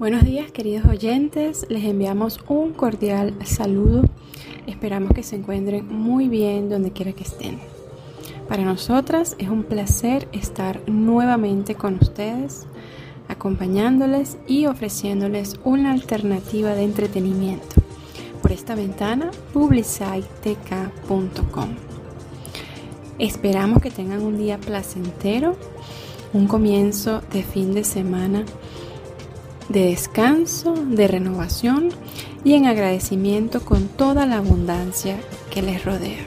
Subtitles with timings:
[0.00, 4.04] Buenos días queridos oyentes, les enviamos un cordial saludo.
[4.66, 7.58] Esperamos que se encuentren muy bien donde quiera que estén.
[8.48, 12.66] Para nosotras es un placer estar nuevamente con ustedes,
[13.28, 17.82] acompañándoles y ofreciéndoles una alternativa de entretenimiento
[18.40, 21.68] por esta ventana publicitek.com.
[23.18, 25.58] Esperamos que tengan un día placentero,
[26.32, 28.46] un comienzo de fin de semana
[29.70, 31.90] de descanso, de renovación
[32.44, 35.16] y en agradecimiento con toda la abundancia
[35.50, 36.24] que les rodea.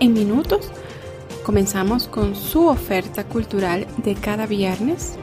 [0.00, 0.70] En minutos
[1.44, 5.14] comenzamos con su oferta cultural de cada viernes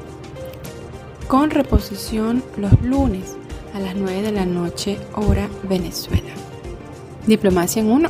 [1.27, 3.35] con reposición los lunes
[3.73, 6.33] a las 9 de la noche hora Venezuela.
[7.27, 8.09] Diplomacia en uno,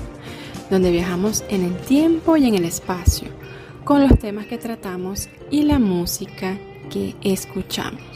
[0.69, 3.29] donde viajamos en el tiempo y en el espacio
[3.83, 6.57] con los temas que tratamos y la música
[6.89, 8.12] que escuchamos.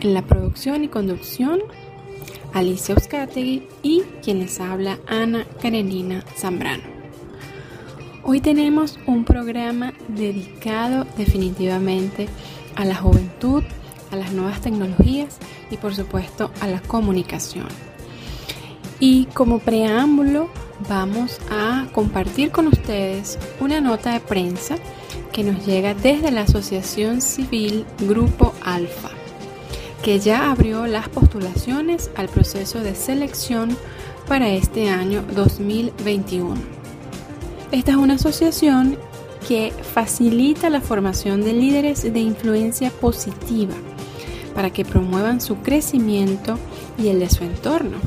[0.00, 1.60] En la producción y conducción,
[2.54, 6.84] Alicia Euskategui y quienes habla Ana Karenina Zambrano.
[8.22, 12.28] Hoy tenemos un programa dedicado definitivamente
[12.76, 13.62] a la juventud,
[14.10, 15.36] a las nuevas tecnologías
[15.70, 17.68] y por supuesto a la comunicación.
[19.00, 20.48] Y como preámbulo
[20.88, 24.76] vamos a compartir con ustedes una nota de prensa
[25.30, 29.19] que nos llega desde la Asociación Civil Grupo Alfa
[30.02, 33.76] que ya abrió las postulaciones al proceso de selección
[34.26, 36.54] para este año 2021.
[37.70, 38.96] Esta es una asociación
[39.46, 43.74] que facilita la formación de líderes de influencia positiva
[44.54, 46.58] para que promuevan su crecimiento
[46.98, 47.98] y el de su entorno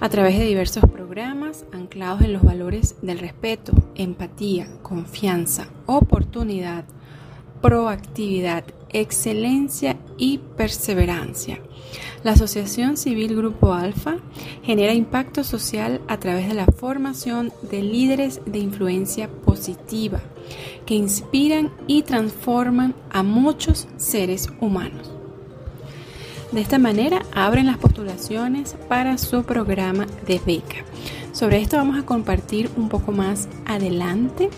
[0.00, 6.84] a través de diversos programas anclados en los valores del respeto, empatía, confianza, oportunidad,
[7.60, 11.60] proactividad, excelencia y perseverancia.
[12.24, 14.16] La Asociación Civil Grupo Alfa
[14.62, 20.20] genera impacto social a través de la formación de líderes de influencia positiva
[20.84, 25.12] que inspiran y transforman a muchos seres humanos.
[26.52, 30.84] De esta manera abren las postulaciones para su programa de beca.
[31.32, 34.48] Sobre esto vamos a compartir un poco más adelante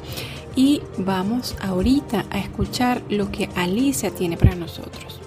[0.54, 5.19] y vamos ahorita a escuchar lo que Alicia tiene para nosotros.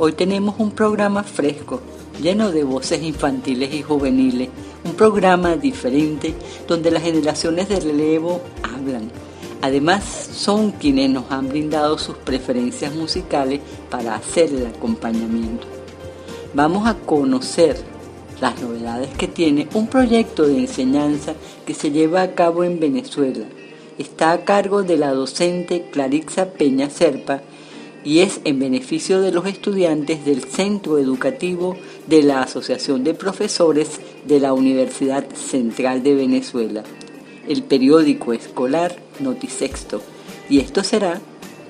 [0.00, 1.80] Hoy tenemos un programa fresco,
[2.22, 4.48] lleno de voces infantiles y juveniles,
[4.84, 6.36] un programa diferente
[6.68, 9.10] donde las generaciones de relevo hablan.
[9.60, 13.60] Además, son quienes nos han brindado sus preferencias musicales
[13.90, 15.66] para hacer el acompañamiento.
[16.54, 17.76] Vamos a conocer
[18.40, 21.34] las novedades que tiene un proyecto de enseñanza
[21.66, 23.46] que se lleva a cabo en Venezuela.
[23.98, 27.42] Está a cargo de la docente Clarixa Peña Serpa
[28.08, 31.76] y es en beneficio de los estudiantes del Centro Educativo
[32.06, 36.84] de la Asociación de Profesores de la Universidad Central de Venezuela,
[37.46, 40.00] el periódico escolar Notisexto.
[40.48, 41.20] Y esto será,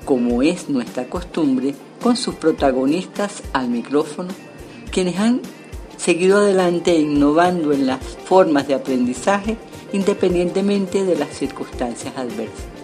[0.05, 4.29] como es nuestra costumbre, con sus protagonistas al micrófono,
[4.93, 5.41] quienes han
[5.97, 9.57] seguido adelante innovando en las formas de aprendizaje
[9.93, 12.78] independientemente de las circunstancias adversas.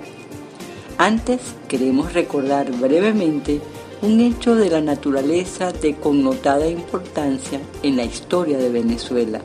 [0.99, 3.61] Antes queremos recordar brevemente
[4.01, 9.41] un hecho de la naturaleza de connotada importancia en la historia de Venezuela.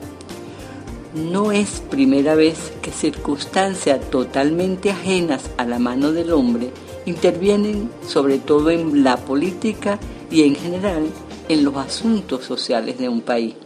[1.14, 6.70] No es primera vez que circunstancias totalmente ajenas a la mano del hombre
[7.04, 9.98] intervienen sobre todo en la política
[10.30, 11.08] y en general
[11.48, 13.56] en los asuntos sociales de un país.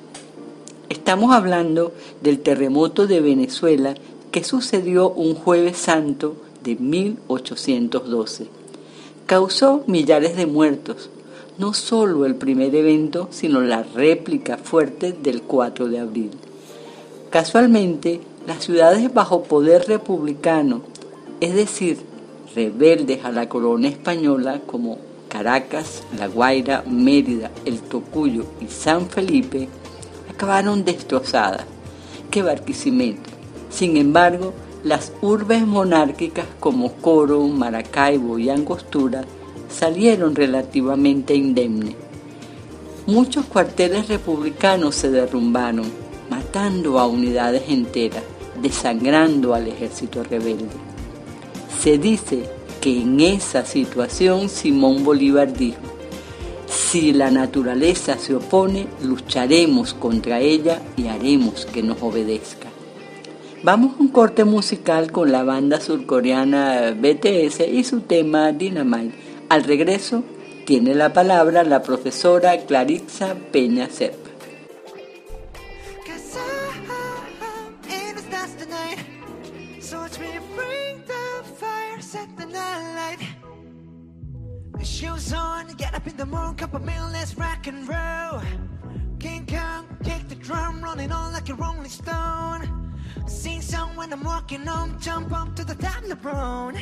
[0.88, 3.94] Estamos hablando del terremoto de Venezuela
[4.30, 8.48] que sucedió un jueves santo de 1812.
[9.26, 11.10] Causó millares de muertos,
[11.58, 16.30] no solo el primer evento, sino la réplica fuerte del 4 de abril.
[17.30, 20.82] Casualmente, las ciudades bajo poder republicano,
[21.40, 21.98] es decir,
[22.54, 24.98] rebeldes a la corona española como
[25.28, 29.68] Caracas, La Guaira, Mérida, El Tocuyo y San Felipe
[30.30, 31.64] acabaron destrozadas.
[32.30, 33.30] ¡Qué Barquisimeto!
[33.70, 34.52] Sin embargo,
[34.84, 39.24] las urbes monárquicas como Coro, Maracaibo y Angostura
[39.70, 41.94] salieron relativamente indemnes.
[43.06, 45.90] Muchos cuarteles republicanos se derrumbaron,
[46.28, 48.22] matando a unidades enteras,
[48.60, 50.68] desangrando al ejército rebelde.
[51.80, 52.44] Se dice
[52.82, 55.80] que en esa situación Simón Bolívar dijo,
[56.66, 62.63] si la naturaleza se opone, lucharemos contra ella y haremos que nos obedezca.
[63.64, 69.14] Vamos a un corte musical con la banda surcoreana BTS y su tema Dynamite.
[69.48, 70.22] Al regreso,
[70.66, 73.88] Tiene la palabra la profesora Claritza Peña
[91.86, 92.83] stone.
[93.26, 96.78] Sing song when I'm walking home, jump up to the top of the brown.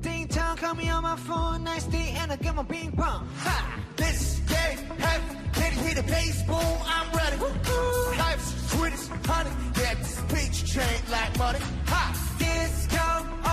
[0.00, 3.26] Ding dong, call me on my phone, nice day, and I get my ping pong.
[3.38, 3.80] Ha!
[3.96, 5.22] This game, have,
[5.54, 6.58] can you hear the bass boom?
[6.84, 7.36] I'm ready.
[7.36, 8.18] Woo-hoo.
[8.18, 11.60] Life's sweet as honey, get this beach chain like money.
[11.86, 12.02] Ha!
[12.38, 13.06] Disco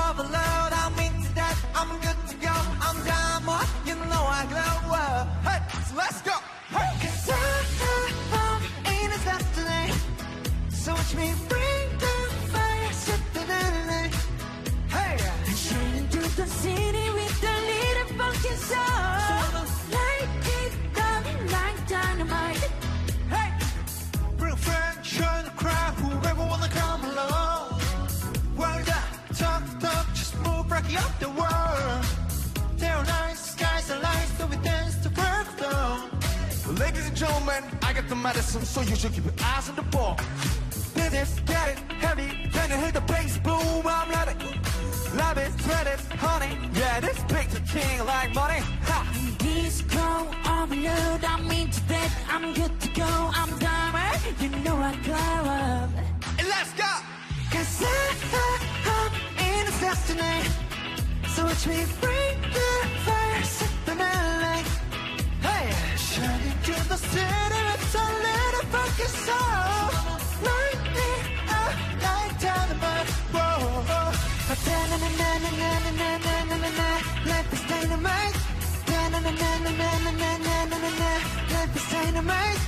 [0.10, 2.56] overload, I'm into that, I'm good to go.
[2.86, 4.92] I'm diamond, you know I glow.
[4.92, 6.36] Uh, hey, so let's go.
[6.76, 7.40] Hey, cause I,
[8.34, 9.92] I, ain't a stop today.
[10.70, 11.61] So watch me bring
[36.80, 39.82] Ladies and gentlemen, I got the medicine, so you should keep your eyes on the
[39.84, 40.18] ball.
[40.94, 44.36] This is getting heavy, when you hear the bass boom, I'm ready.
[45.16, 45.52] Love it,
[45.88, 46.58] it, honey.
[46.74, 47.20] Yeah, this
[47.72, 48.62] king like money.
[48.90, 49.00] Ha!
[49.38, 50.08] Disco
[50.56, 55.90] overload, I'm into that, I'm good to go, I'm diamond, you know I glow up.
[56.38, 56.92] And let's go!
[57.52, 58.52] Cause I, I,
[58.98, 59.14] I'm
[59.48, 60.38] in a destiny.
[61.34, 62.70] So watch me bring the
[63.06, 64.68] fire, set the night.
[65.48, 69.38] Hey, shining through the city with a little funky soul.
[69.38, 69.91] Oh.
[74.92, 76.88] Na na na na na na na na na na.
[77.30, 78.38] Life is dynamite.
[78.92, 81.10] Na na na na na na na na na na
[81.92, 82.64] dynamite.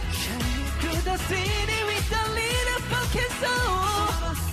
[0.79, 2.05] Through the city with
[2.39, 2.81] little
[3.41, 4.07] soul.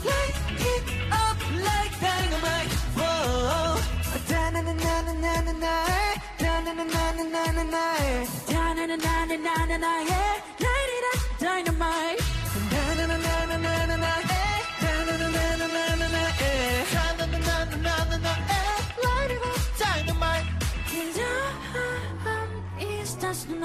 [0.09, 0.37] Light
[0.73, 0.85] it
[1.25, 1.39] up
[1.69, 2.73] like dynamite.
[2.99, 3.79] Whoa.
[4.31, 4.95] Na na na na
[5.25, 5.75] na na na.
[6.43, 6.73] Na na
[9.79, 9.95] na.
[10.65, 12.10] Light it up, dynamite.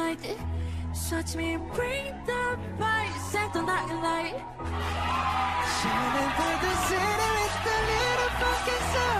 [0.05, 0.37] Night.
[1.09, 2.43] Touch me, bring the
[2.79, 4.37] fire, set the night light.
[5.77, 9.14] Shining through the city with the little funky soul.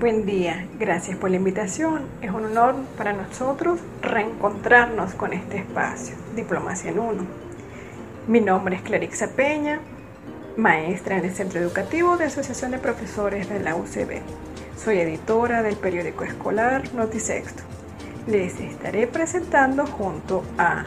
[0.00, 2.06] Buen día, gracias por la invitación.
[2.22, 7.26] Es un honor para nosotros reencontrarnos con este espacio, Diplomacia en Uno.
[8.26, 9.78] Mi nombre es Clarixa Peña,
[10.56, 14.22] maestra en el Centro Educativo de Asociación de Profesores de la UCB.
[14.74, 17.62] Soy editora del periódico escolar Notisexto.
[18.26, 20.82] Les estaré presentando junto a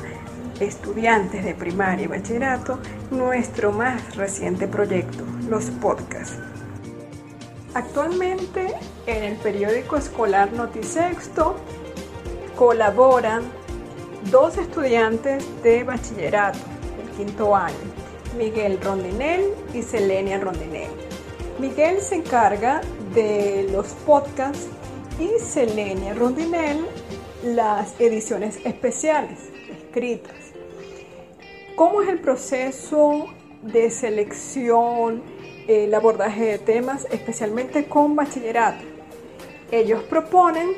[0.59, 2.79] estudiantes de primaria y bachillerato
[3.11, 6.52] nuestro más reciente proyecto, los podcasts.
[7.73, 8.73] Actualmente
[9.07, 11.55] en el periódico escolar Notisexto
[12.55, 13.43] colaboran
[14.29, 16.59] dos estudiantes de bachillerato
[16.97, 17.75] del quinto año,
[18.37, 20.91] Miguel Rondinel y Selenia Rondinel.
[21.57, 22.81] Miguel se encarga
[23.15, 24.67] de los podcasts
[25.19, 26.85] y Selenia Rondinel
[27.43, 29.39] las ediciones especiales
[29.71, 30.35] escritas.
[31.75, 33.27] ¿Cómo es el proceso
[33.63, 35.23] de selección,
[35.67, 38.83] el abordaje de temas, especialmente con bachillerato?
[39.71, 40.69] Ellos proponen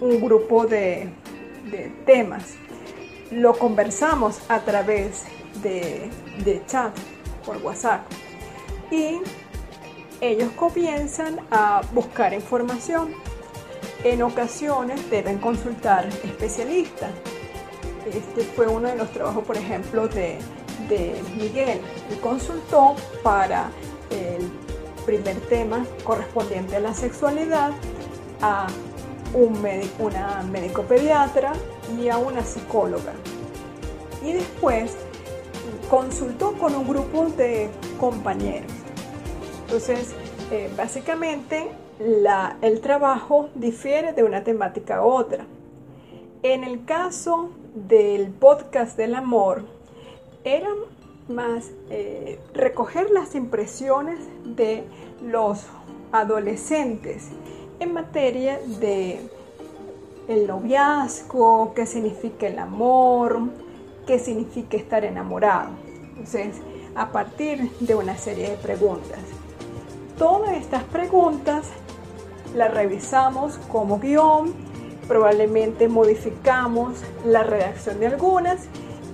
[0.00, 1.10] un grupo de,
[2.06, 2.54] temas.
[3.30, 5.24] Lo conversamos a través
[5.62, 6.08] de,
[6.44, 6.96] de chat
[7.44, 8.02] por WhatsApp
[8.90, 9.18] y
[10.20, 13.12] ellos comienzan a buscar información.
[14.04, 17.10] En ocasiones deben consultar especialistas.
[18.06, 20.38] Este fue uno de los trabajos, por ejemplo, de,
[20.88, 21.80] de Miguel.
[22.10, 23.70] Él consultó para
[24.16, 24.50] el
[25.04, 27.72] primer tema correspondiente a la sexualidad
[28.40, 28.66] a
[29.34, 29.64] un
[29.98, 31.52] una médico pediatra
[31.98, 33.12] y a una psicóloga.
[34.22, 34.96] y después
[35.88, 37.68] consultó con un grupo de
[38.00, 38.72] compañeros.
[39.66, 40.14] Entonces,
[40.50, 41.70] eh, básicamente
[42.62, 45.46] el trabajo difiere de una temática a otra.
[46.42, 49.64] En el caso del podcast del amor,
[50.44, 50.68] era
[51.28, 54.84] más eh, recoger las impresiones de
[55.22, 55.66] los
[56.12, 57.28] adolescentes
[57.80, 59.20] en materia de
[60.28, 63.40] el noviazgo, qué significa el amor,
[64.06, 65.70] qué significa estar enamorado.
[66.10, 66.56] Entonces,
[66.94, 69.20] a partir de una serie de preguntas.
[70.18, 71.66] Todas estas preguntas
[72.54, 74.54] las revisamos como guion,
[75.06, 78.62] probablemente modificamos la redacción de algunas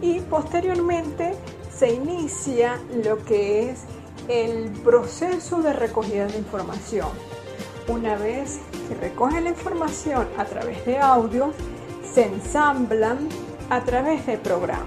[0.00, 1.34] y posteriormente
[1.76, 3.80] se inicia lo que es
[4.28, 7.08] el proceso de recogida de información.
[7.88, 11.52] Una vez que recoge la información a través de audio,
[12.12, 13.28] se ensamblan
[13.70, 14.86] a través de programas.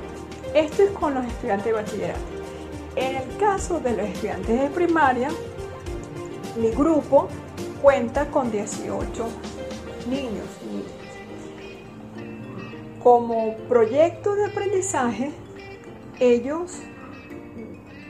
[0.53, 2.19] Esto es con los estudiantes de bachillerato.
[2.95, 5.29] En el caso de los estudiantes de primaria,
[6.55, 7.27] mi grupo
[7.81, 9.27] cuenta con 18
[10.07, 10.45] niños.
[13.03, 15.31] Como proyecto de aprendizaje,
[16.19, 16.79] ellos,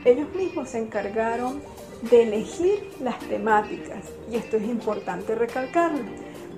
[0.04, 1.60] ellos mismos se encargaron
[2.02, 4.04] de elegir las temáticas.
[4.30, 6.04] Y esto es importante recalcarlo,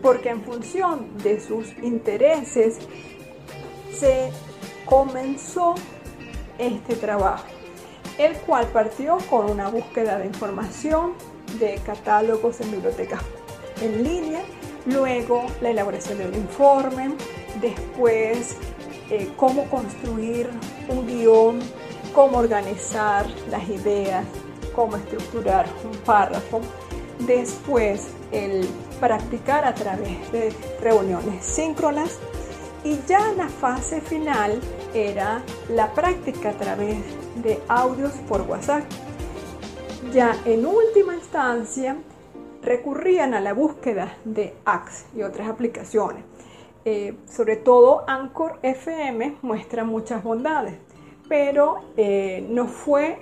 [0.03, 2.79] porque en función de sus intereses
[3.93, 4.31] se
[4.85, 5.75] comenzó
[6.59, 7.47] este trabajo,
[8.19, 11.13] el cual partió con una búsqueda de información
[11.59, 13.23] de catálogos en bibliotecas
[13.81, 14.43] en línea,
[14.87, 17.15] luego la elaboración de un informe,
[17.61, 18.57] después
[19.11, 20.51] eh, cómo construir
[20.89, 21.61] un guion,
[22.15, 24.25] cómo organizar las ideas,
[24.75, 26.61] cómo estructurar un párrafo,
[27.21, 28.69] después el
[29.01, 32.19] practicar a través de reuniones síncronas
[32.85, 34.61] y ya la fase final
[34.95, 36.99] era la práctica a través
[37.43, 38.85] de audios por WhatsApp.
[40.13, 41.97] Ya en última instancia
[42.63, 46.25] recurrían a la búsqueda de Axe y otras aplicaciones.
[46.91, 50.73] Eh, sobre todo Anchor FM muestra muchas bondades,
[51.29, 53.19] pero eh, no fue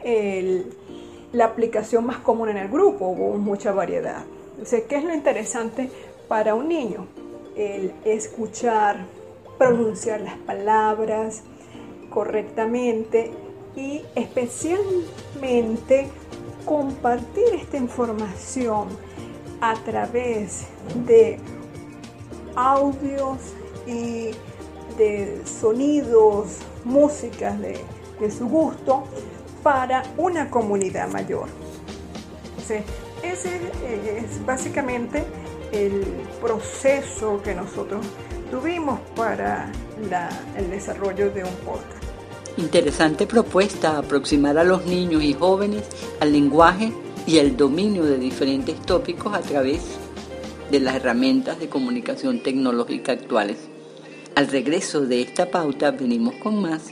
[1.32, 4.22] la aplicación más común en el grupo, hubo mucha variedad.
[4.88, 5.90] ¿qué es lo interesante
[6.28, 7.08] para un niño?
[7.56, 9.04] El escuchar,
[9.58, 11.42] pronunciar las palabras
[12.08, 13.32] correctamente
[13.74, 16.06] y especialmente
[16.64, 18.86] compartir esta información
[19.60, 20.68] a través
[21.04, 21.40] de
[22.56, 23.38] audios
[23.86, 24.30] y
[24.98, 27.84] de sonidos, músicas de,
[28.30, 29.04] su gusto
[29.62, 31.48] para una comunidad mayor.
[33.22, 33.60] ese
[34.18, 35.24] es básicamente
[35.70, 36.02] el
[36.40, 38.06] proceso que nosotros
[38.50, 39.70] tuvimos para
[40.56, 42.04] el desarrollo de un podcast.
[42.56, 45.84] Interesante propuesta aproximar a los niños y jóvenes
[46.20, 46.92] al lenguaje
[47.26, 49.82] y el dominio de diferentes tópicos a través
[50.70, 53.58] de las herramientas de comunicación tecnológica actuales.
[54.34, 56.90] Al regreso de esta pauta venimos con más.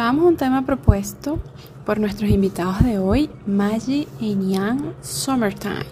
[0.00, 1.40] Un tema propuesto
[1.84, 5.86] por nuestros invitados de hoy, Maggie Young Summertime.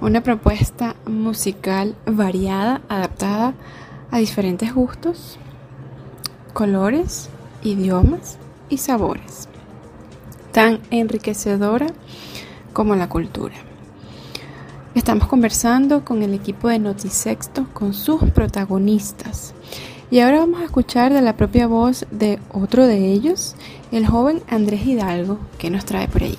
[0.00, 3.54] Una propuesta musical variada, adaptada
[4.10, 5.38] a diferentes gustos,
[6.52, 7.30] colores,
[7.62, 8.38] idiomas
[8.68, 9.48] y sabores,
[10.50, 11.86] tan enriquecedora
[12.72, 13.54] como la cultura.
[14.96, 19.54] Estamos conversando con el equipo de Notisexto, con sus protagonistas.
[20.14, 23.56] Y ahora vamos a escuchar de la propia voz de otro de ellos,
[23.90, 26.38] el joven Andrés Hidalgo, que nos trae por ahí.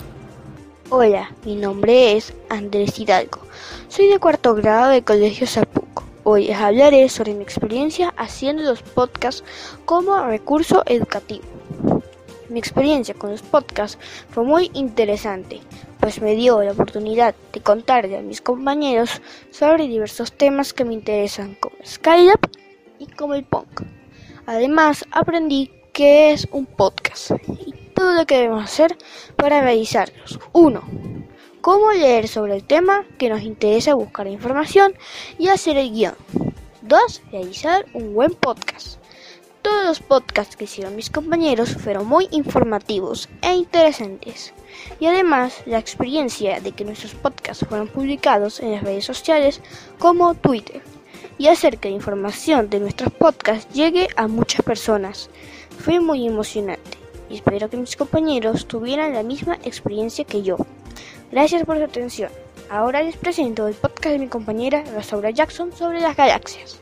[0.90, 3.42] Hola, mi nombre es Andrés Hidalgo.
[3.90, 6.06] Soy de cuarto grado de Colegio Zapuco.
[6.24, 9.44] Hoy les hablaré sobre mi experiencia haciendo los podcasts
[9.84, 11.44] como recurso educativo.
[12.48, 13.98] Mi experiencia con los podcasts
[14.30, 15.60] fue muy interesante,
[16.00, 20.94] pues me dio la oportunidad de contarle a mis compañeros sobre diversos temas que me
[20.94, 22.40] interesan como Skylab
[23.00, 23.82] y como el punk.
[24.46, 27.32] Además, aprendí qué es un podcast
[27.66, 28.98] y todo lo que debemos hacer
[29.36, 30.40] para realizarlos.
[30.52, 30.84] 1.
[31.62, 34.94] Cómo leer sobre el tema que nos interesa buscar información
[35.40, 36.16] y hacer el guion.
[36.84, 37.22] 2.
[37.32, 39.00] Realizar un buen podcast.
[39.64, 44.54] Todos los podcasts que hicieron mis compañeros fueron muy informativos e interesantes.
[45.00, 49.62] Y además, la experiencia de que nuestros podcasts fueron publicados en las redes sociales
[49.98, 50.84] como Twitter
[51.38, 55.30] y hacer que la información de nuestros podcasts llegue a muchas personas.
[55.80, 56.98] Fue muy emocionante
[57.30, 60.58] y espero que mis compañeros tuvieran la misma experiencia que yo.
[61.32, 62.30] Gracias por su atención.
[62.70, 66.80] Ahora les presento el podcast de mi compañera Rosaura Jackson sobre las galaxias.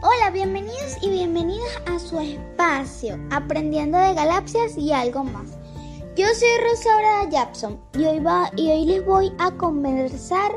[0.00, 5.58] Hola, bienvenidos y bienvenidas a su espacio, aprendiendo de galaxias y algo más.
[6.18, 8.20] Yo soy Rosaura Jackson y hoy,
[8.56, 10.50] y hoy les voy a conversar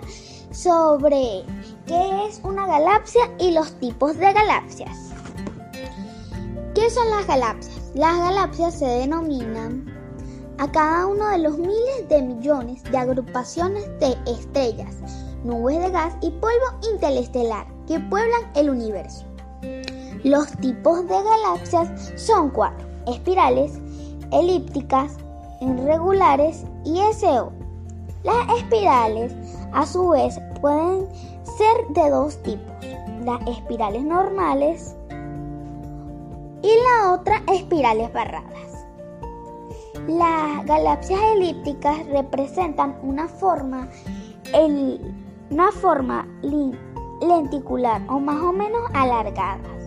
[0.50, 1.44] sobre
[1.86, 5.12] qué es una galaxia y los tipos de galaxias.
[6.74, 7.92] ¿Qué son las galaxias?
[7.94, 9.86] Las galaxias se denominan
[10.58, 14.96] a cada uno de los miles de millones de agrupaciones de estrellas,
[15.44, 19.28] nubes de gas y polvo interestelar que pueblan el universo.
[20.24, 23.74] Los tipos de galaxias son cuatro, espirales,
[24.32, 25.18] elípticas,
[25.62, 27.54] irregulares y SO.
[28.24, 29.34] Las espirales,
[29.72, 31.08] a su vez, pueden
[31.44, 32.74] ser de dos tipos,
[33.24, 34.96] las espirales normales
[36.62, 38.86] y la otra espirales barradas.
[40.08, 43.88] Las galaxias elípticas representan una forma,
[45.50, 46.28] una forma
[47.22, 49.81] lenticular o más o menos alargadas.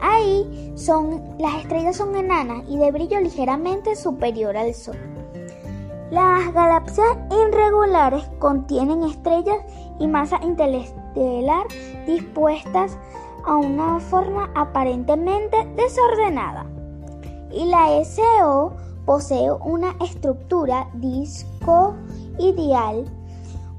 [0.00, 4.96] Ahí son, las estrellas son enanas y de brillo ligeramente superior al Sol.
[6.10, 9.58] Las galaxias irregulares contienen estrellas
[10.00, 11.66] y masa interestelar
[12.06, 12.96] dispuestas
[13.44, 16.66] a una forma aparentemente desordenada.
[17.52, 18.72] Y la SO
[19.06, 21.94] posee una estructura disco
[22.38, 23.04] ideal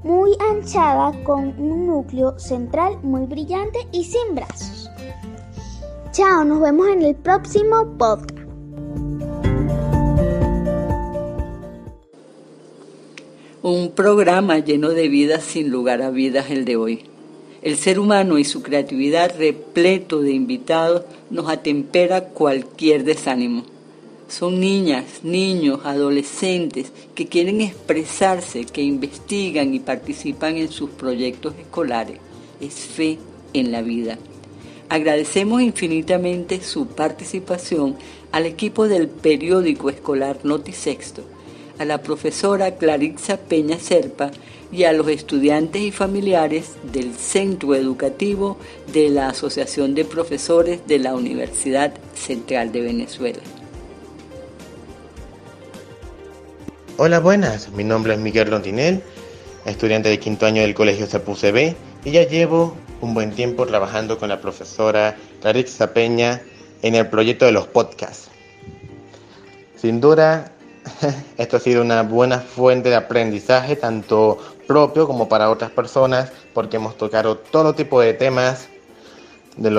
[0.02, 4.81] muy anchada con un núcleo central muy brillante y sin brazos.
[6.12, 8.38] Chao, nos vemos en el próximo podcast.
[13.62, 17.04] Un programa lleno de vidas sin lugar a vidas el de hoy.
[17.62, 23.64] El ser humano y su creatividad repleto de invitados nos atempera cualquier desánimo.
[24.28, 32.18] Son niñas, niños, adolescentes que quieren expresarse, que investigan y participan en sus proyectos escolares.
[32.60, 33.18] Es fe
[33.54, 34.18] en la vida.
[34.92, 37.96] Agradecemos infinitamente su participación
[38.30, 41.22] al equipo del periódico escolar Notisexto
[41.78, 44.32] a la profesora Clarixa Peña Serpa
[44.70, 48.58] y a los estudiantes y familiares del Centro Educativo
[48.92, 53.40] de la Asociación de Profesores de la Universidad Central de Venezuela.
[56.98, 57.70] Hola, buenas.
[57.70, 59.02] Mi nombre es Miguel Rondinel,
[59.64, 61.06] estudiante de quinto año del Colegio
[61.50, 61.74] B
[62.04, 66.40] y ya llevo un buen tiempo trabajando con la profesora Clarixa Peña
[66.82, 68.30] en el proyecto de los podcasts.
[69.76, 70.52] Sin duda,
[71.36, 76.76] esto ha sido una buena fuente de aprendizaje, tanto propio como para otras personas, porque
[76.76, 78.68] hemos tocado todo tipo de temas
[79.56, 79.70] de,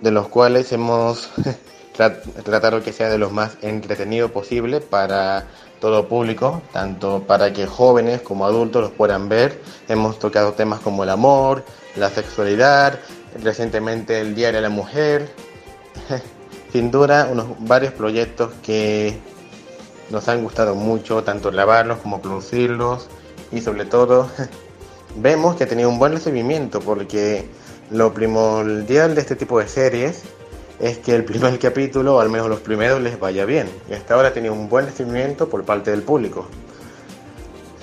[0.00, 1.30] de los cuales hemos
[2.44, 5.46] tratado que sea de los más entretenido posible para
[5.80, 9.60] todo público, tanto para que jóvenes como adultos los puedan ver.
[9.88, 11.64] Hemos tocado temas como el amor,
[11.96, 12.98] la sexualidad,
[13.42, 15.30] recientemente el Día de la Mujer.
[16.72, 19.18] Sin duda, unos varios proyectos que
[20.10, 23.08] nos han gustado mucho, tanto grabarlos como producirlos
[23.52, 24.28] y sobre todo
[25.16, 27.48] vemos que ha tenido un buen recibimiento porque
[27.90, 30.24] lo primordial de este tipo de series
[30.80, 33.68] es que el primer capítulo, al menos los primeros, les vaya bien.
[33.90, 36.46] Y hasta ahora ha tenido un buen recibimiento por parte del público.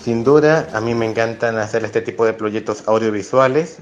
[0.01, 3.77] Sin duda, a mí me encantan hacer este tipo de proyectos audiovisuales.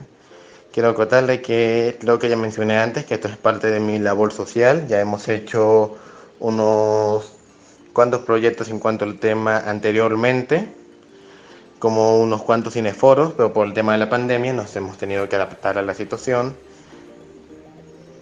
[0.71, 4.31] Quiero acotarle que creo que ya mencioné antes que esto es parte de mi labor
[4.31, 4.87] social.
[4.87, 5.95] Ya hemos hecho
[6.39, 7.33] unos
[7.91, 10.67] cuantos proyectos en cuanto al tema anteriormente,
[11.79, 15.35] como unos cuantos cineforos, pero por el tema de la pandemia nos hemos tenido que
[15.35, 16.55] adaptar a la situación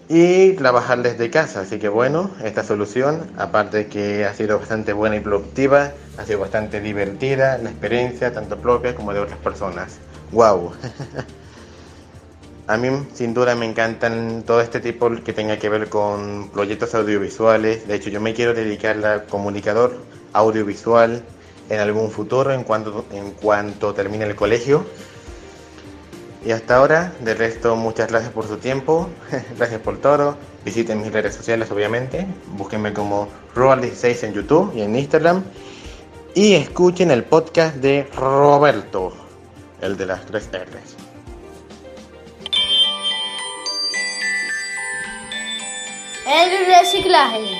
[0.10, 1.62] y trabajar desde casa.
[1.62, 6.26] Así que bueno, esta solución, aparte de que ha sido bastante buena y productiva, ha
[6.26, 10.00] sido bastante divertida la experiencia, tanto propia como de otras personas.
[10.32, 10.74] ¡Wow!
[12.68, 16.94] A mí sin duda me encantan todo este tipo que tenga que ver con proyectos
[16.94, 17.88] audiovisuales.
[17.88, 19.98] De hecho, yo me quiero dedicar a comunicador
[20.34, 21.24] audiovisual
[21.70, 24.86] en algún futuro en cuanto, en cuanto termine el colegio.
[26.46, 29.10] Y hasta ahora, de resto, muchas gracias por su tiempo,
[29.58, 30.38] gracias por todo.
[30.64, 32.26] Visiten mis redes sociales, obviamente.
[32.54, 35.44] Búsquenme como Roald16 en YouTube y en Instagram.
[36.36, 39.14] Y escuchen el podcast de Roberto,
[39.82, 40.96] el de las tres R's.
[46.26, 47.58] El reciclaje.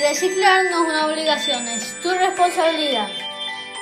[0.00, 3.08] Reciclar no es una obligación, es tu responsabilidad.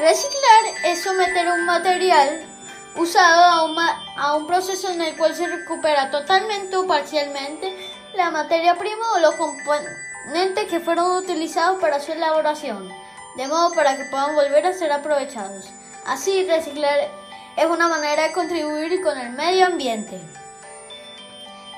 [0.01, 2.50] Reciclar es someter un material
[2.97, 7.75] usado a un, a un proceso en el cual se recupera totalmente o parcialmente
[8.15, 12.89] la materia prima o los componentes que fueron utilizados para su elaboración,
[13.37, 15.67] de modo para que puedan volver a ser aprovechados.
[16.07, 17.09] Así, reciclar
[17.57, 20.21] es una manera de contribuir con el medio ambiente.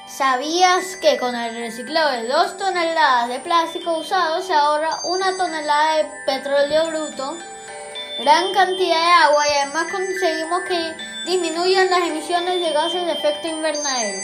[0.07, 5.97] ¿Sabías que con el reciclado de 2 toneladas de plástico usado se ahorra una tonelada
[5.97, 7.37] de petróleo bruto?
[8.23, 13.49] Gran cantidad de agua y además conseguimos que disminuyan las emisiones de gases de efecto
[13.49, 14.21] invernadero.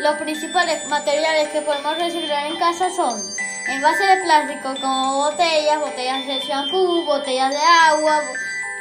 [0.00, 3.22] Los principales materiales que podemos reciclar en casa son
[3.68, 8.22] envases de plástico como botellas, botellas de shampoo, botellas de agua,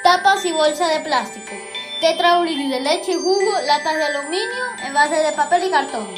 [0.03, 1.51] tapas y bolsas de plástico,
[2.01, 6.13] tetrabric de leche y jugo, latas de aluminio, envases de papel y cartón.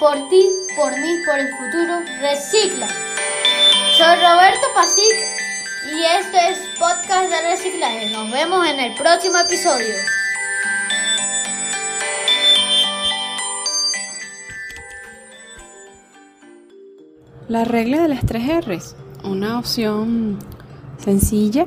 [0.00, 2.88] Por ti, por mí, por el futuro, recicla.
[3.96, 5.41] Soy Roberto Pasic
[5.84, 8.10] y este es Podcast de Reciclaje.
[8.10, 9.94] Nos vemos en el próximo episodio.
[17.48, 20.38] La regla de las tres R's, una opción
[20.98, 21.66] sencilla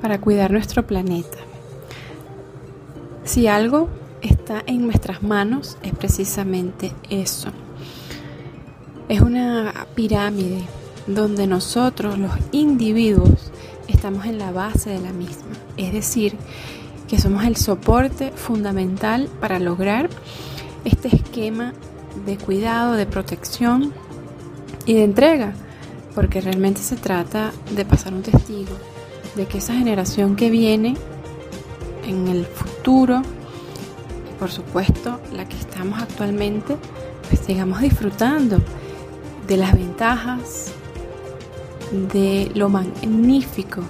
[0.00, 1.38] para cuidar nuestro planeta.
[3.24, 3.88] Si algo
[4.20, 7.50] está en nuestras manos es precisamente eso.
[9.08, 10.66] Es una pirámide
[11.06, 13.50] donde nosotros los individuos
[13.88, 15.52] estamos en la base de la misma.
[15.76, 16.36] Es decir,
[17.08, 20.08] que somos el soporte fundamental para lograr
[20.84, 21.72] este esquema
[22.26, 23.92] de cuidado, de protección
[24.86, 25.54] y de entrega,
[26.14, 28.76] porque realmente se trata de pasar un testigo
[29.34, 30.96] de que esa generación que viene
[32.06, 33.22] en el futuro,
[34.30, 36.76] y por supuesto la que estamos actualmente,
[37.28, 38.58] pues sigamos disfrutando
[39.46, 40.72] de las ventajas,
[41.92, 43.82] de lo magnífico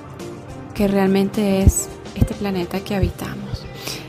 [0.74, 3.64] que realmente es este planeta que habitamos.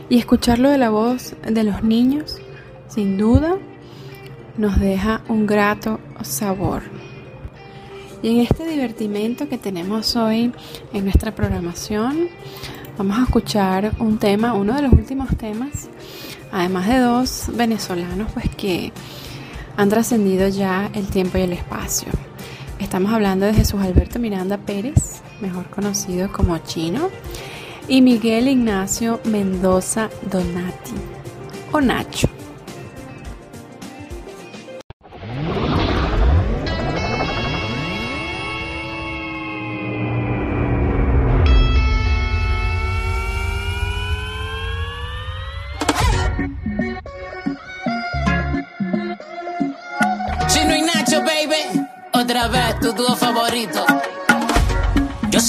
[0.10, 2.38] Y escucharlo de la voz de los niños,
[2.88, 3.58] sin duda,
[4.58, 6.84] nos deja un grato sabor.
[8.22, 10.52] Y en este divertimento que tenemos hoy
[10.94, 12.30] en nuestra programación,
[12.98, 15.90] vamos a escuchar un tema, uno de los últimos temas,
[16.52, 18.94] además de dos venezolanos, pues que
[19.76, 22.10] han trascendido ya el tiempo y el espacio.
[22.80, 27.10] Estamos hablando de Jesús Alberto Miranda Pérez, mejor conocido como Chino,
[27.88, 30.92] y Miguel Ignacio Mendoza Donati,
[31.72, 32.28] o Nacho.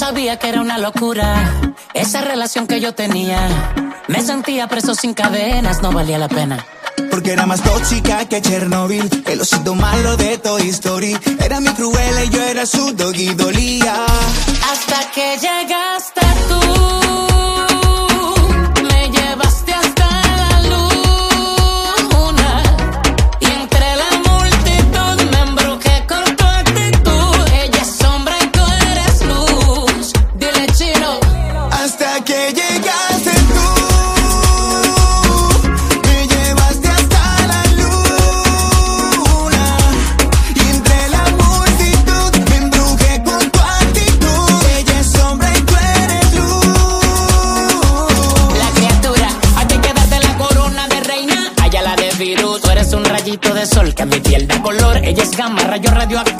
[0.05, 3.39] Sabía que era una locura esa relación que yo tenía.
[4.07, 6.63] Me sentía preso sin cadenas, no valía la pena.
[7.09, 11.17] Porque era más tóxica que Chernobyl, el osito malo de Toy Story.
[11.43, 14.05] Era mi cruela y yo era su doggy dolía.
[14.71, 17.34] Hasta que llegaste tú.
[32.25, 33.67] que llegaste tú.
[36.07, 39.65] Me llevaste hasta la luna.
[40.55, 44.49] Y entre la multitud me embrujé con tu actitud.
[44.77, 46.65] Ella es sombra y tú eres luz.
[48.57, 51.53] La criatura, a ti quedaste la corona de reina.
[51.61, 54.61] Allá la de virus, tú eres un rayito de sol que a mi piel da
[54.63, 54.97] color.
[54.97, 56.34] Ella es gama, rayo radioactivo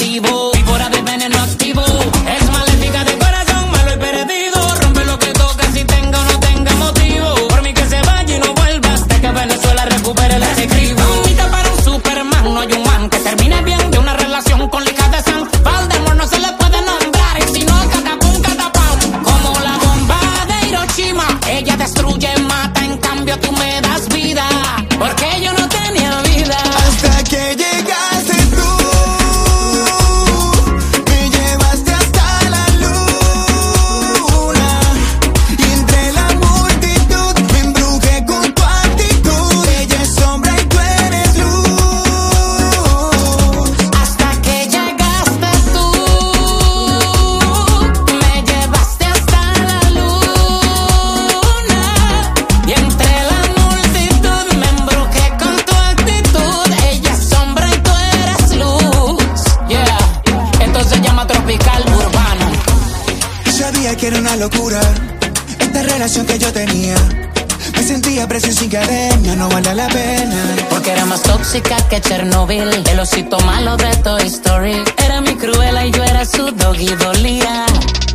[67.76, 70.56] Me sentía preso sin cadena, no vale la pena.
[70.70, 74.84] Porque era más tóxica que Chernobyl, el osito malo de Toy Story.
[75.04, 77.66] Era mi cruela y yo era su dog y dolía.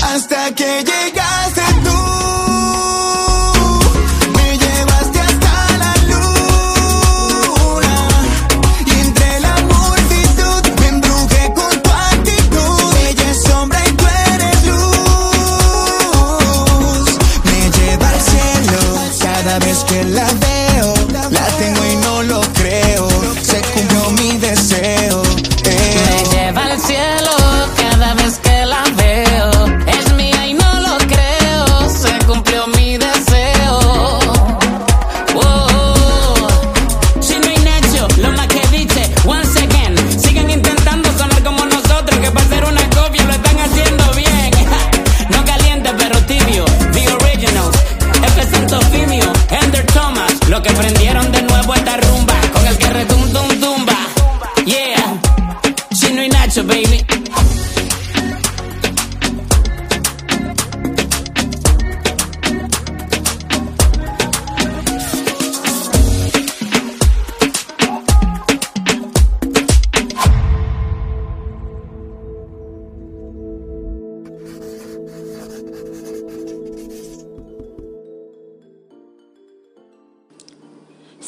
[0.02, 2.49] Hasta que llegaste tú,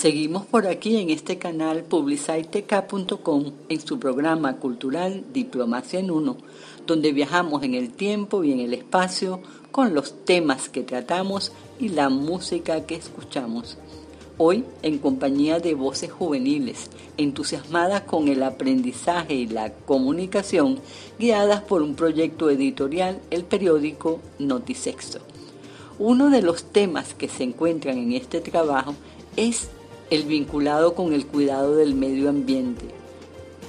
[0.03, 6.39] Seguimos por aquí en este canal publicitec.com en su programa cultural Diplomacia en Uno,
[6.89, 9.39] donde viajamos en el tiempo y en el espacio
[9.71, 13.79] con los temas que tratamos y la música que escuchamos.
[14.39, 20.81] Hoy en compañía de voces juveniles, entusiasmadas con el aprendizaje y la comunicación,
[21.17, 25.21] guiadas por un proyecto editorial, el periódico Notisexto.
[26.01, 28.97] Uno de los temas que se encuentran en este trabajo
[29.37, 29.71] es
[30.13, 32.85] el vinculado con el cuidado del medio ambiente.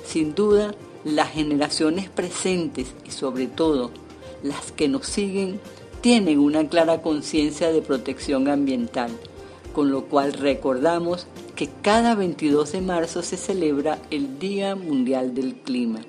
[0.06, 0.76] Sin duda,
[1.06, 3.92] las generaciones presentes y sobre todo
[4.44, 5.62] las que nos siguen
[6.02, 9.12] tienen una clara conciencia de protección ambiental,
[9.72, 15.56] con lo cual recordamos que cada 22 de marzo se celebra el Día Mundial del
[15.56, 16.02] Clima.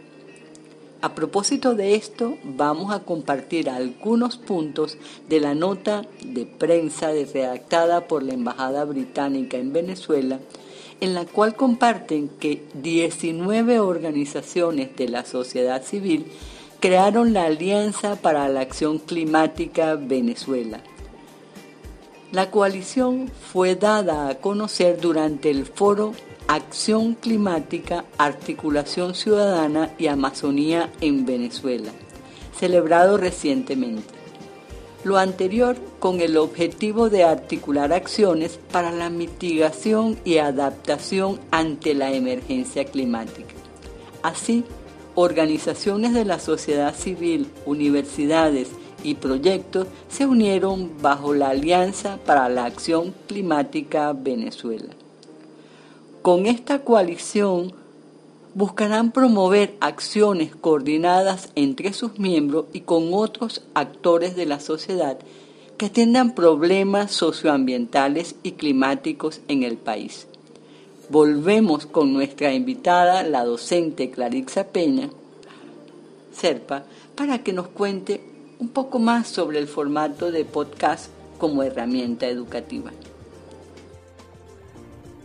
[1.05, 4.97] A propósito de esto, vamos a compartir algunos puntos
[5.29, 10.41] de la nota de prensa redactada por la Embajada Británica en Venezuela,
[11.03, 16.25] en la cual comparten que 19 organizaciones de la sociedad civil
[16.81, 20.81] crearon la Alianza para la Acción Climática Venezuela.
[22.33, 26.15] La coalición fue dada a conocer durante el foro
[26.47, 31.91] Acción Climática, Articulación Ciudadana y Amazonía en Venezuela,
[32.59, 34.13] celebrado recientemente.
[35.05, 42.13] Lo anterior con el objetivo de articular acciones para la mitigación y adaptación ante la
[42.13, 43.55] emergencia climática.
[44.23, 44.65] Así,
[45.15, 48.69] organizaciones de la sociedad civil, universidades
[49.03, 54.95] y proyectos se unieron bajo la Alianza para la Acción Climática Venezuela.
[56.25, 57.75] Con esta coalición
[58.55, 65.19] buscarán promover acciones coordinadas entre sus miembros y con otros actores de la sociedad
[65.77, 70.27] que tengan problemas socioambientales y climáticos en el país.
[71.11, 75.11] Volvemos con nuestra invitada, la docente Clarixa Peña,
[76.33, 76.85] Serpa,
[77.17, 78.23] para que nos cuente
[78.59, 82.93] un poco más sobre el formato de podcast como herramienta educativa.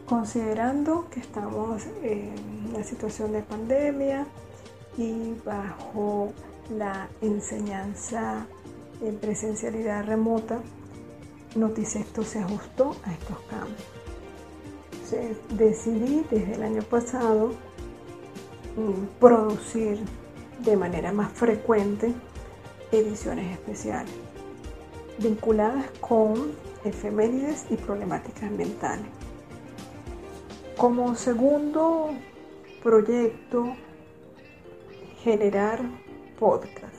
[0.10, 4.26] Considerando que estamos en la situación de pandemia
[4.98, 6.34] y bajo
[6.76, 8.48] la enseñanza
[9.02, 10.60] en presencialidad remota,
[11.56, 13.84] Noticexto se ajustó a estos cambios.
[15.56, 17.54] Decidí desde el año pasado
[18.76, 20.00] mm, producir
[20.64, 22.14] de manera más frecuente
[22.92, 24.14] ediciones especiales
[25.20, 26.52] vinculadas con
[26.84, 29.19] efemérides y problemáticas ambientales.
[30.80, 32.12] Como segundo
[32.82, 33.76] proyecto,
[35.22, 35.82] generar
[36.40, 36.96] podcast.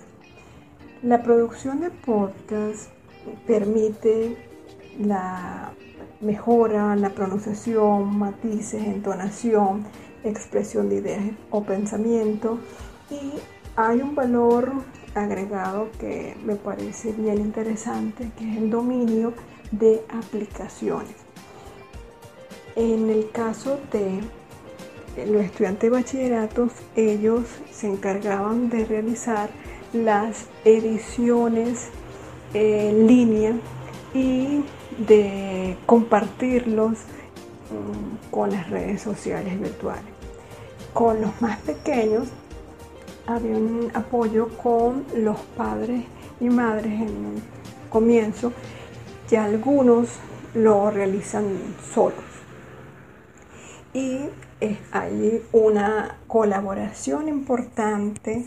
[1.03, 2.91] La producción de podcast
[3.47, 4.37] permite
[4.99, 5.73] la
[6.21, 9.87] mejora, la pronunciación, matices, entonación,
[10.25, 12.59] expresión de ideas o pensamiento
[13.11, 13.33] y
[13.77, 14.73] hay un valor
[15.15, 19.33] agregado que me parece bien interesante, que es el dominio
[19.73, 21.30] de aplicaciones.
[22.77, 24.21] En el caso de
[25.27, 29.51] los estudiantes de bachilleratos, ellos se encargaban de realizar
[29.93, 31.89] las ediciones
[32.55, 33.55] en línea
[34.15, 34.65] y
[34.99, 40.05] de compartirlos mm, con las redes sociales virtuales.
[40.93, 42.29] Con los más pequeños
[43.27, 46.05] había un apoyo con los padres
[46.41, 47.43] y madres en el
[47.91, 48.53] comienzo,
[49.29, 50.09] que algunos
[50.55, 51.45] lo realizan
[51.93, 52.30] solos.
[53.93, 54.29] Y
[54.93, 58.47] hay una colaboración importante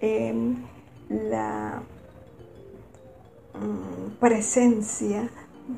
[0.00, 0.66] en
[1.08, 1.82] la
[3.54, 5.30] mm, presencia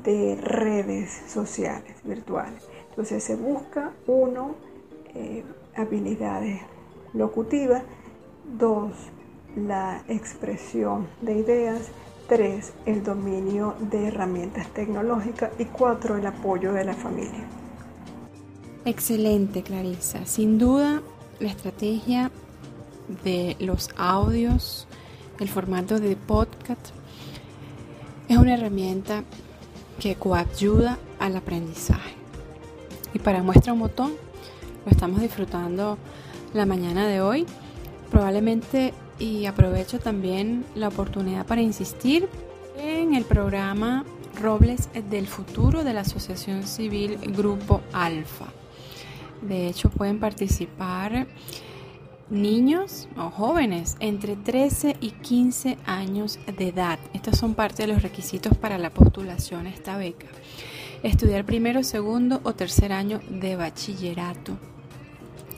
[0.03, 2.63] de redes sociales virtuales.
[2.89, 4.55] Entonces se busca, uno,
[5.13, 5.43] eh,
[5.75, 6.61] habilidades
[7.13, 7.83] locutivas,
[8.57, 8.93] dos,
[9.55, 11.89] la expresión de ideas,
[12.27, 17.45] tres, el dominio de herramientas tecnológicas y cuatro, el apoyo de la familia.
[18.83, 20.25] Excelente, Clarisa.
[20.25, 21.03] Sin duda,
[21.39, 22.31] la estrategia
[23.23, 24.87] de los audios,
[25.39, 26.89] el formato de podcast,
[28.27, 29.23] es una herramienta
[29.99, 32.15] que coayuda al aprendizaje.
[33.13, 34.13] Y para muestra un botón,
[34.83, 35.99] lo estamos disfrutando
[36.55, 37.45] la mañana de hoy.
[38.09, 42.27] Probablemente y aprovecho también la oportunidad para insistir
[42.77, 44.05] en el programa
[44.41, 48.47] Robles del Futuro de la Asociación Civil Grupo Alfa.
[49.41, 51.27] De hecho, pueden participar
[52.29, 56.99] niños o jóvenes entre 13 y 15 años de edad.
[57.13, 60.27] Estos son parte de los requisitos para la postulación a esta beca.
[61.03, 64.57] Estudiar primero, segundo o tercer año de bachillerato.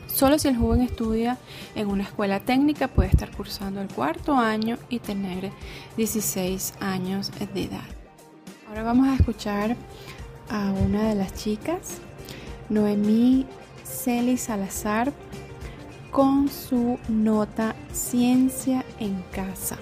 [0.07, 1.37] Solo si el joven estudia
[1.75, 5.51] en una escuela técnica puede estar cursando el cuarto año y tener
[5.97, 7.81] 16 años de edad.
[8.67, 9.75] Ahora vamos a escuchar
[10.49, 11.97] a una de las chicas,
[12.69, 13.45] Noemí
[13.93, 15.13] Celi Salazar,
[16.11, 19.77] con su nota Ciencia en Casa.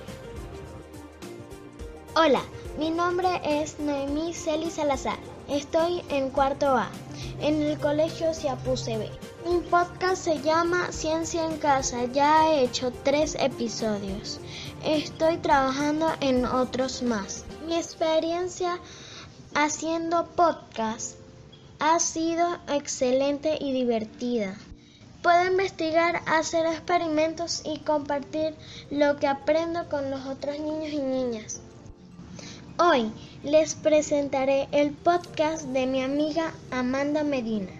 [2.15, 2.41] Hola,
[2.77, 5.17] mi nombre es Noemí Celi Salazar.
[5.47, 6.89] Estoy en cuarto A,
[7.39, 9.09] en el colegio Siapuse B.
[9.49, 12.03] Mi podcast se llama Ciencia en Casa.
[12.13, 14.39] Ya he hecho tres episodios.
[14.83, 17.45] Estoy trabajando en otros más.
[17.65, 18.77] Mi experiencia
[19.55, 21.20] haciendo podcast
[21.83, 24.55] ha sido excelente y divertida.
[25.23, 28.53] Puedo investigar, hacer experimentos y compartir
[28.91, 31.59] lo que aprendo con los otros niños y niñas.
[32.77, 33.11] Hoy
[33.43, 37.71] les presentaré el podcast de mi amiga Amanda Medina,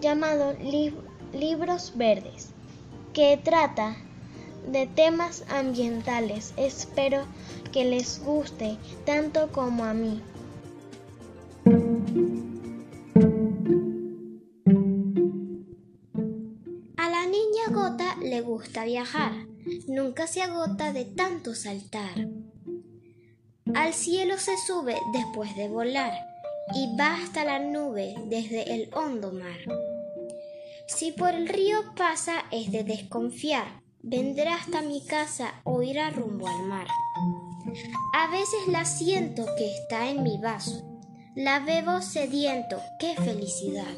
[0.00, 0.54] llamado
[1.32, 2.50] Libros Verdes,
[3.14, 3.96] que trata
[4.70, 6.54] de temas ambientales.
[6.56, 7.24] Espero
[7.72, 10.22] que les guste tanto como a mí.
[18.58, 19.30] Gusta viajar,
[19.86, 22.26] nunca se agota de tanto saltar.
[23.72, 26.12] Al cielo se sube después de volar
[26.74, 29.60] y va hasta la nube desde el hondo mar.
[30.88, 36.48] Si por el río pasa es de desconfiar, vendrá hasta mi casa o irá rumbo
[36.48, 36.88] al mar.
[38.12, 40.84] A veces la siento que está en mi vaso,
[41.36, 43.96] la bebo sediento, qué felicidad.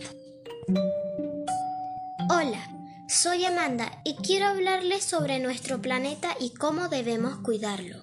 [2.28, 2.79] Hola,
[3.10, 8.00] soy Amanda y quiero hablarles sobre nuestro planeta y cómo debemos cuidarlo.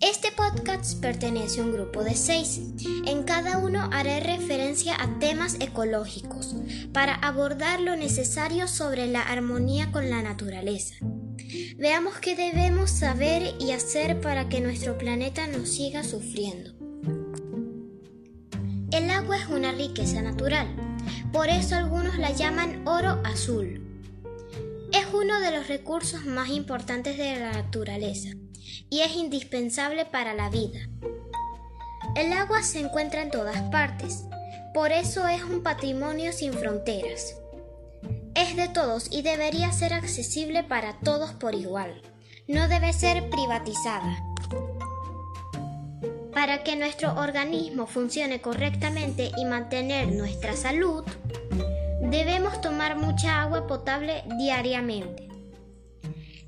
[0.00, 2.60] Este podcast pertenece a un grupo de seis.
[3.06, 6.56] En cada uno haré referencia a temas ecológicos
[6.92, 10.96] para abordar lo necesario sobre la armonía con la naturaleza.
[11.78, 16.72] Veamos qué debemos saber y hacer para que nuestro planeta no siga sufriendo.
[18.90, 20.68] El agua es una riqueza natural
[21.32, 23.83] Por eso algunos la llaman oro azul.
[24.94, 28.28] Es uno de los recursos más importantes de la naturaleza
[28.88, 30.78] y es indispensable para la vida.
[32.14, 34.22] El agua se encuentra en todas partes,
[34.72, 37.34] por eso es un patrimonio sin fronteras.
[38.36, 42.00] Es de todos y debería ser accesible para todos por igual.
[42.46, 44.22] No debe ser privatizada.
[46.32, 51.04] Para que nuestro organismo funcione correctamente y mantener nuestra salud,
[52.10, 55.28] debemos tomar mucha agua potable diariamente.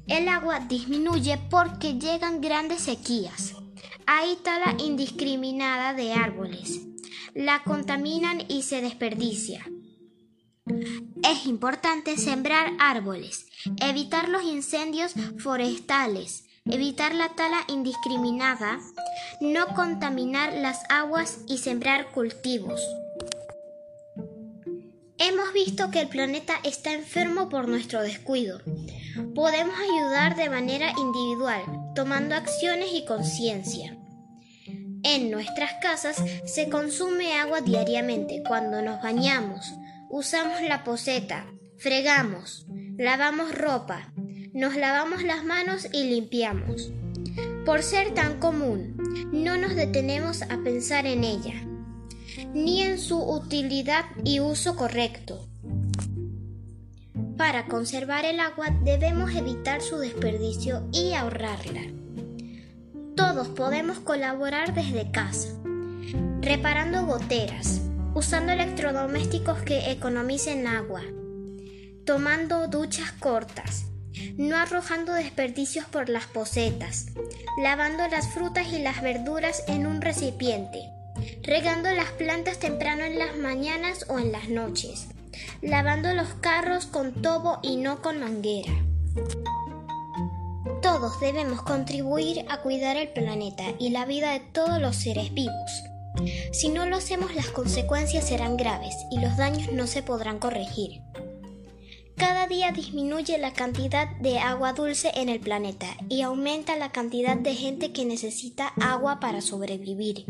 [0.07, 3.55] El agua disminuye porque llegan grandes sequías.
[4.07, 6.81] Hay tala indiscriminada de árboles.
[7.35, 9.67] La contaminan y se desperdicia.
[11.23, 13.47] Es importante sembrar árboles,
[13.81, 18.79] evitar los incendios forestales, evitar la tala indiscriminada,
[19.41, 22.81] no contaminar las aguas y sembrar cultivos.
[25.19, 28.61] Hemos visto que el planeta está enfermo por nuestro descuido.
[29.35, 31.63] Podemos ayudar de manera individual,
[31.95, 33.97] tomando acciones y conciencia.
[35.03, 39.73] En nuestras casas se consume agua diariamente cuando nos bañamos,
[40.11, 41.47] usamos la poseta,
[41.79, 42.67] fregamos,
[42.99, 44.13] lavamos ropa,
[44.53, 46.91] nos lavamos las manos y limpiamos.
[47.65, 48.97] Por ser tan común,
[49.33, 51.55] no nos detenemos a pensar en ella,
[52.55, 55.47] ni en su utilidad y uso correcto.
[57.37, 61.83] Para conservar el agua debemos evitar su desperdicio y ahorrarla.
[63.15, 65.51] Todos podemos colaborar desde casa,
[66.41, 67.83] reparando goteras,
[68.15, 71.03] usando electrodomésticos que economicen agua,
[72.07, 73.87] tomando duchas cortas,
[74.39, 77.09] no arrojando desperdicios por las pocetas,
[77.63, 80.96] lavando las frutas y las verduras en un recipiente,
[81.43, 85.09] regando las plantas temprano en las mañanas o en las noches,
[85.63, 88.73] lavando los carros con tobo y no con manguera.
[90.83, 95.83] Todos debemos contribuir a cuidar el planeta y la vida de todos los seres vivos.
[96.53, 101.03] Si no lo hacemos las consecuencias serán graves y los daños no se podrán corregir.
[102.17, 107.37] Cada día disminuye la cantidad de agua dulce en el planeta y aumenta la cantidad
[107.37, 110.25] de gente que necesita agua para sobrevivir.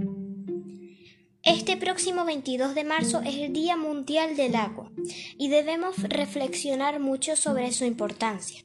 [1.46, 4.90] Este próximo 22 de marzo es el Día Mundial del Agua
[5.38, 8.64] y debemos reflexionar mucho sobre su importancia.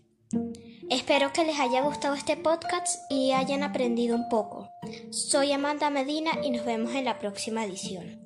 [0.89, 4.67] Espero que les haya gustado este podcast y hayan aprendido un poco.
[5.11, 8.19] Soy Amanda Medina y nos vemos en la próxima edición.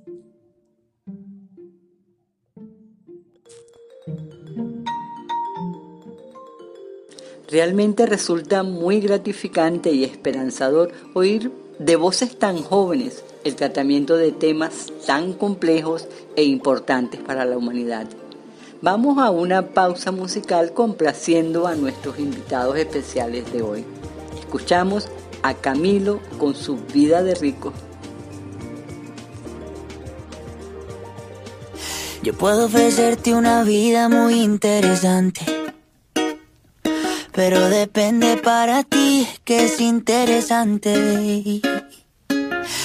[7.49, 14.91] Realmente resulta muy gratificante y esperanzador oír de voces tan jóvenes el tratamiento de temas
[15.05, 18.07] tan complejos e importantes para la humanidad.
[18.81, 23.85] Vamos a una pausa musical complaciendo a nuestros invitados especiales de hoy.
[24.37, 25.07] Escuchamos
[25.43, 27.71] a Camilo con su vida de rico.
[32.21, 35.55] Yo puedo ofrecerte una vida muy interesante
[37.35, 41.61] pero depende para ti que es interesante.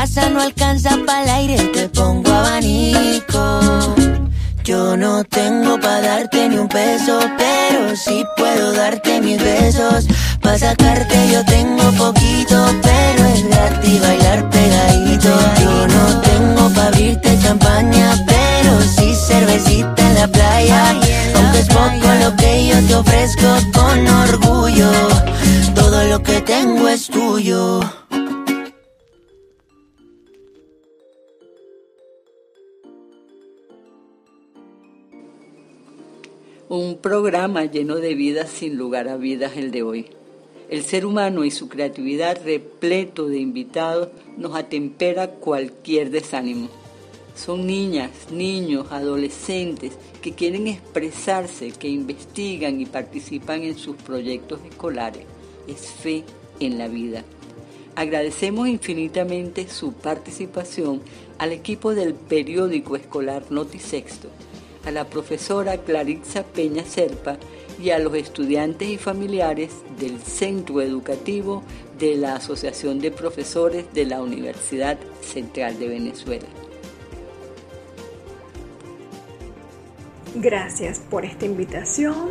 [0.00, 3.96] Casa no alcanza para el aire, te pongo abanico.
[4.62, 10.06] Yo no tengo pa' darte ni un peso, pero sí puedo darte mis besos.
[10.40, 15.32] Pa' sacarte yo tengo poquito, pero es gratis bailar pegadito.
[15.64, 20.82] Yo no tengo pa' abrirte champaña, pero sí cervecita en la playa.
[21.34, 24.92] Aunque es poco lo que yo te ofrezco con orgullo,
[25.74, 27.80] todo lo que tengo es tuyo.
[36.70, 40.04] Un programa lleno de vidas sin lugar a vidas el de hoy.
[40.68, 46.68] El ser humano y su creatividad repleto de invitados nos atempera cualquier desánimo.
[47.34, 55.24] Son niñas, niños, adolescentes que quieren expresarse, que investigan y participan en sus proyectos escolares.
[55.66, 56.22] Es fe
[56.60, 57.24] en la vida.
[57.94, 61.00] Agradecemos infinitamente su participación
[61.38, 64.28] al equipo del periódico escolar Notisexto,
[64.88, 67.36] a la profesora Claritza Peña Serpa
[67.78, 69.70] y a los estudiantes y familiares
[70.00, 71.62] del Centro Educativo
[71.98, 76.46] de la Asociación de Profesores de la Universidad Central de Venezuela.
[80.34, 82.30] Gracias por esta invitación.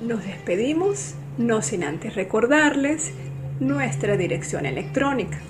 [0.00, 3.12] Nos despedimos, no sin antes recordarles
[3.58, 5.40] nuestra dirección electrónica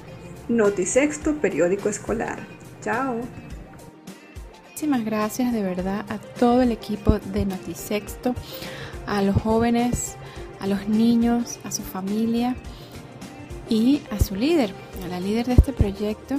[0.49, 2.39] Notisexto Periódico Escolar.
[2.83, 3.21] Chao.
[4.65, 8.35] Muchísimas gracias de verdad a todo el equipo de Notisexto,
[9.07, 10.17] a los jóvenes,
[10.59, 12.57] a los niños, a su familia
[13.69, 16.37] y a su líder, a la líder de este proyecto,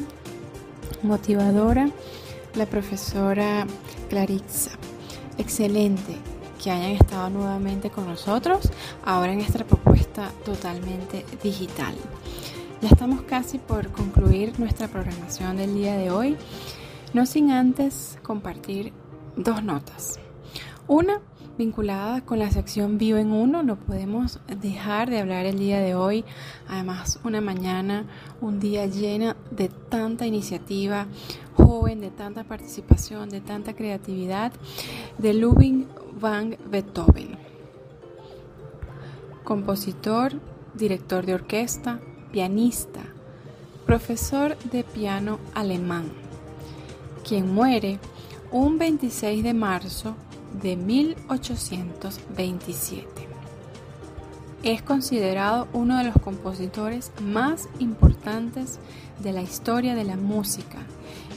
[1.03, 1.89] motivadora,
[2.55, 3.65] la profesora
[4.09, 4.71] Claritza.
[5.37, 6.17] Excelente
[6.63, 8.71] que hayan estado nuevamente con nosotros,
[9.03, 11.93] ahora en esta propuesta totalmente digital.
[12.81, 16.37] Ya estamos casi por concluir nuestra programación del día de hoy,
[17.13, 18.93] no sin antes compartir
[19.35, 20.19] dos notas.
[20.87, 21.21] Una
[21.57, 25.95] vinculada con la sección Vivo en Uno, no podemos dejar de hablar el día de
[25.95, 26.25] hoy.
[26.67, 28.05] Además, una mañana,
[28.41, 31.07] un día llena de tanta iniciativa
[31.55, 34.51] joven, de tanta participación, de tanta creatividad,
[35.17, 35.87] de Ludwig
[36.19, 37.37] van Beethoven.
[39.43, 40.33] Compositor,
[40.73, 41.99] director de orquesta,
[42.31, 43.01] pianista,
[43.85, 46.11] profesor de piano alemán,
[47.27, 47.99] quien muere
[48.51, 50.15] un 26 de marzo
[50.61, 53.07] de 1827.
[54.63, 58.79] Es considerado uno de los compositores más importantes
[59.21, 60.77] de la historia de la música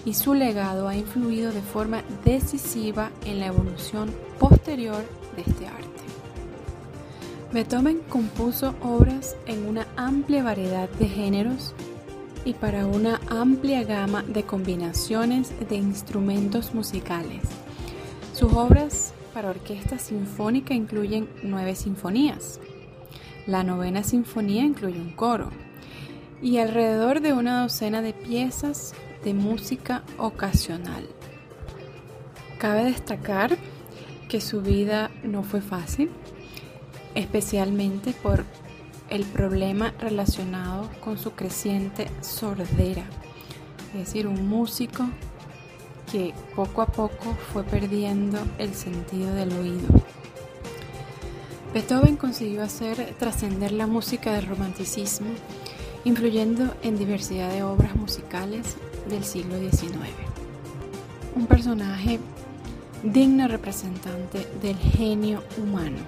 [0.05, 5.05] y su legado ha influido de forma decisiva en la evolución posterior
[5.35, 5.87] de este arte.
[7.53, 11.75] Beethoven compuso obras en una amplia variedad de géneros
[12.45, 17.43] y para una amplia gama de combinaciones de instrumentos musicales.
[18.37, 22.61] Sus obras para orquesta sinfónica incluyen nueve sinfonías.
[23.47, 25.49] La novena sinfonía incluye un coro
[26.43, 28.93] y alrededor de una docena de piezas
[29.25, 31.09] de música ocasional.
[32.59, 33.57] Cabe destacar
[34.29, 36.11] que su vida no fue fácil,
[37.15, 38.45] especialmente por
[39.09, 43.07] el problema relacionado con su creciente sordera,
[43.95, 45.09] es decir, un músico
[46.11, 49.89] que poco a poco fue perdiendo el sentido del oído.
[51.75, 55.29] Beethoven consiguió hacer trascender la música del romanticismo,
[56.05, 58.77] influyendo en diversidad de obras musicales
[59.09, 59.93] del siglo XIX.
[61.35, 62.19] Un personaje
[63.03, 65.99] digno representante del genio humano.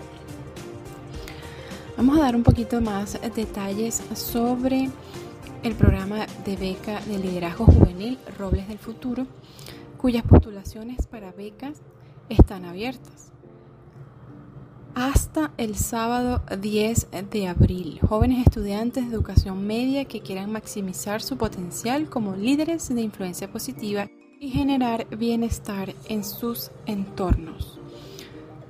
[1.97, 4.89] Vamos a dar un poquito más detalles sobre
[5.63, 9.27] el programa de beca de liderazgo juvenil Robles del Futuro,
[9.99, 11.83] cuyas postulaciones para becas
[12.29, 13.33] están abiertas.
[14.95, 21.37] Hasta el sábado 10 de abril, jóvenes estudiantes de educación media que quieran maximizar su
[21.37, 24.09] potencial como líderes de influencia positiva
[24.41, 27.79] y generar bienestar en sus entornos.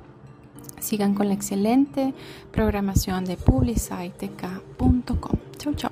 [0.80, 2.14] Sigan con la excelente
[2.52, 5.40] programación de publicitec.com.
[5.58, 5.92] Chau, chau.